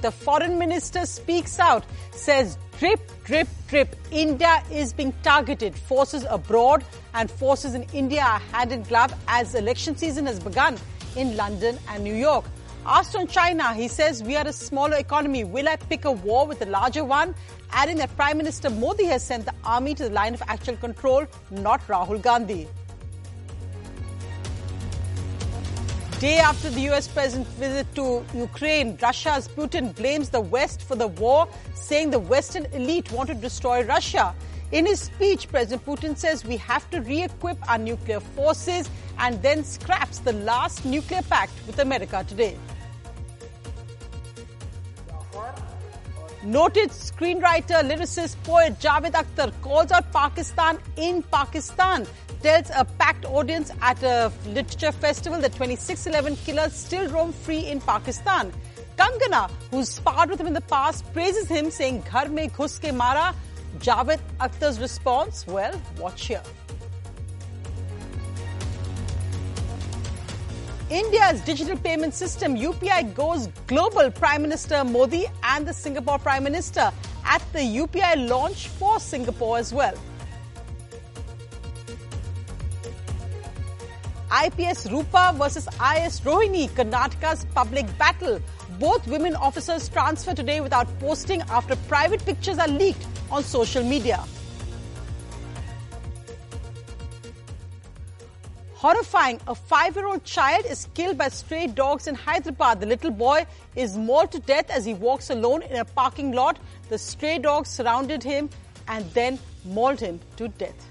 The 0.00 0.12
foreign 0.12 0.58
minister 0.58 1.06
speaks 1.06 1.58
out, 1.58 1.84
says 2.12 2.56
drip, 2.78 3.00
drip, 3.24 3.48
drip. 3.66 3.96
India 4.12 4.62
is 4.70 4.92
being 4.92 5.12
targeted. 5.22 5.74
Forces 5.74 6.24
abroad 6.28 6.84
and 7.14 7.30
forces 7.30 7.74
in 7.74 7.82
India 7.92 8.22
are 8.22 8.38
hand 8.38 8.72
in 8.72 8.82
glove 8.84 9.12
as 9.26 9.54
election 9.54 9.96
season 9.96 10.26
has 10.26 10.38
begun 10.38 10.76
in 11.16 11.36
London 11.36 11.78
and 11.88 12.04
New 12.04 12.14
York. 12.14 12.44
Asked 12.86 13.16
on 13.16 13.26
China, 13.26 13.74
he 13.74 13.88
says, 13.88 14.22
We 14.22 14.36
are 14.36 14.46
a 14.46 14.52
smaller 14.52 14.96
economy. 14.96 15.44
Will 15.44 15.68
I 15.68 15.76
pick 15.76 16.04
a 16.04 16.12
war 16.12 16.46
with 16.46 16.62
a 16.62 16.66
larger 16.66 17.04
one? 17.04 17.34
Adding 17.72 17.96
that 17.98 18.14
Prime 18.16 18.38
Minister 18.38 18.70
Modi 18.70 19.04
has 19.06 19.22
sent 19.22 19.44
the 19.44 19.54
army 19.64 19.94
to 19.94 20.04
the 20.04 20.10
line 20.10 20.32
of 20.32 20.42
actual 20.46 20.76
control, 20.76 21.26
not 21.50 21.86
Rahul 21.86 22.22
Gandhi. 22.22 22.68
Day 26.20 26.38
after 26.38 26.68
the 26.68 26.80
US 26.90 27.06
president's 27.06 27.52
visit 27.52 27.86
to 27.94 28.24
Ukraine, 28.34 28.98
Russia's 29.00 29.46
Putin 29.46 29.94
blames 29.94 30.30
the 30.30 30.40
West 30.40 30.82
for 30.82 30.96
the 30.96 31.06
war, 31.06 31.46
saying 31.74 32.10
the 32.10 32.18
Western 32.18 32.66
elite 32.72 33.12
want 33.12 33.28
to 33.28 33.36
destroy 33.36 33.84
Russia. 33.84 34.34
In 34.72 34.84
his 34.84 34.98
speech, 34.98 35.48
President 35.48 35.86
Putin 35.86 36.18
says 36.18 36.44
we 36.44 36.56
have 36.56 36.90
to 36.90 37.02
re 37.02 37.22
equip 37.22 37.56
our 37.70 37.78
nuclear 37.78 38.18
forces 38.18 38.90
and 39.20 39.40
then 39.42 39.62
scraps 39.62 40.18
the 40.18 40.32
last 40.32 40.84
nuclear 40.84 41.22
pact 41.22 41.52
with 41.68 41.78
America 41.78 42.24
today. 42.26 42.56
Noted 46.44 46.90
screenwriter, 46.90 47.82
lyricist, 47.82 48.36
poet 48.44 48.78
Javed 48.78 49.12
Akhtar 49.12 49.52
calls 49.60 49.90
out 49.90 50.12
Pakistan 50.12 50.78
in 50.96 51.22
Pakistan, 51.24 52.06
tells 52.42 52.70
a 52.76 52.84
packed 52.84 53.24
audience 53.24 53.72
at 53.82 54.00
a 54.04 54.30
literature 54.46 54.92
festival 54.92 55.40
that 55.40 55.52
2611 55.54 56.36
killers 56.44 56.72
still 56.72 57.10
roam 57.10 57.32
free 57.32 57.66
in 57.66 57.80
Pakistan. 57.80 58.52
Kangana, 58.96 59.50
who's 59.72 59.88
sparred 59.88 60.30
with 60.30 60.40
him 60.40 60.46
in 60.46 60.54
the 60.54 60.60
past, 60.60 61.12
praises 61.12 61.48
him, 61.48 61.72
saying, 61.72 62.04
Ghar 62.10 62.28
mein 62.28 62.50
ghus 62.50 62.78
ke 62.78 62.94
mara. 62.94 63.34
Javed 63.80 64.20
Akhtar's 64.38 64.80
response, 64.80 65.44
well, 65.46 65.80
watch 65.98 66.26
here. 66.26 66.42
India's 70.90 71.42
digital 71.42 71.76
payment 71.76 72.14
system 72.14 72.56
UPI 72.56 73.14
goes 73.14 73.48
global. 73.66 74.10
Prime 74.10 74.40
Minister 74.40 74.84
Modi 74.84 75.26
and 75.42 75.68
the 75.68 75.74
Singapore 75.74 76.18
Prime 76.18 76.42
Minister 76.42 76.90
at 77.26 77.42
the 77.52 77.58
UPI 77.58 78.26
launch 78.26 78.68
for 78.68 78.98
Singapore 78.98 79.58
as 79.58 79.74
well. 79.74 79.92
IPS 84.44 84.90
Rupa 84.90 85.34
versus 85.36 85.66
IAS 85.78 86.22
Rohini, 86.22 86.70
Karnataka's 86.70 87.44
public 87.54 87.86
battle. 87.98 88.40
Both 88.78 89.06
women 89.08 89.36
officers 89.36 89.90
transfer 89.90 90.34
today 90.34 90.62
without 90.62 90.86
posting 91.00 91.42
after 91.50 91.76
private 91.88 92.24
pictures 92.24 92.58
are 92.58 92.68
leaked 92.68 93.06
on 93.30 93.42
social 93.42 93.84
media. 93.84 94.24
Horrifying, 98.78 99.40
a 99.48 99.56
five-year-old 99.56 100.22
child 100.22 100.64
is 100.64 100.86
killed 100.94 101.18
by 101.18 101.30
stray 101.30 101.66
dogs 101.66 102.06
in 102.06 102.14
Hyderabad. 102.14 102.78
The 102.78 102.86
little 102.86 103.10
boy 103.10 103.44
is 103.74 103.96
mauled 103.98 104.30
to 104.30 104.38
death 104.38 104.70
as 104.70 104.84
he 104.84 104.94
walks 104.94 105.30
alone 105.30 105.62
in 105.62 105.74
a 105.78 105.84
parking 105.84 106.30
lot. 106.30 106.60
The 106.88 106.96
stray 106.96 107.38
dogs 107.40 107.70
surrounded 107.70 108.22
him 108.22 108.50
and 108.86 109.04
then 109.14 109.40
mauled 109.64 109.98
him 109.98 110.20
to 110.36 110.46
death. 110.46 110.86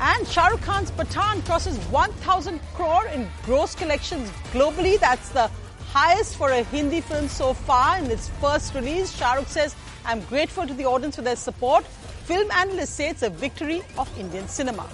And 0.00 0.28
Shah 0.28 0.48
Rukh 0.48 0.60
Khan's 0.60 0.90
Pathaan 0.90 1.42
crosses 1.46 1.78
1,000 1.86 2.60
crore 2.74 3.06
in 3.06 3.26
gross 3.46 3.74
collections 3.74 4.30
globally. 4.52 5.00
That's 5.00 5.30
the 5.30 5.50
highest 5.94 6.36
for 6.36 6.50
a 6.50 6.62
Hindi 6.64 7.00
film 7.00 7.26
so 7.28 7.54
far 7.54 7.96
in 7.96 8.10
its 8.10 8.28
first 8.38 8.74
release. 8.74 9.16
Shah 9.16 9.32
Rukh 9.32 9.48
says, 9.48 9.74
I'm 10.04 10.20
grateful 10.24 10.66
to 10.66 10.74
the 10.74 10.84
audience 10.84 11.16
for 11.16 11.22
their 11.22 11.36
support. 11.36 11.86
Film 12.26 12.50
analysts 12.50 12.90
say 12.90 13.10
it's 13.10 13.22
a 13.22 13.30
victory 13.30 13.82
of 13.96 14.10
Indian 14.18 14.48
cinema. 14.48 14.88